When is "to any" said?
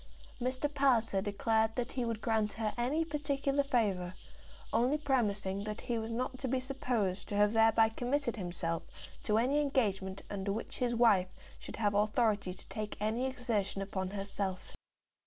9.21-9.61